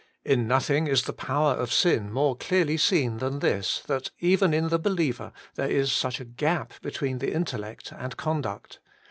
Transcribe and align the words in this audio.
In 0.25 0.47
nothing 0.47 0.87
is 0.87 1.03
the 1.03 1.13
power 1.13 1.51
of 1.51 1.71
sin 1.71 2.11
more 2.11 2.35
clearly 2.35 2.75
seen 2.75 3.17
than 3.19 3.37
this, 3.37 3.83
that 3.85 4.09
even 4.17 4.51
in 4.51 4.69
the 4.69 4.79
believer 4.79 5.31
there 5.53 5.69
is 5.69 5.91
such 5.91 6.19
a 6.19 6.25
gap 6.25 6.73
between 6.81 7.19
intel 7.19 7.59
lect 7.59 7.91
and 7.91 8.17
conduct. 8.17 8.79